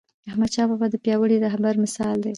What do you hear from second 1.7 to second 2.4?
مثال دی..